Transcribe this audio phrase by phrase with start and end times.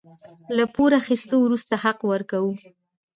[0.57, 2.51] له پور اخيستو وروسته حق ورکوو.